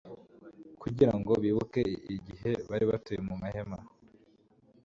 [0.81, 1.81] Kugira ngo bibuke
[2.15, 3.79] igihe bari batuye mu mahema,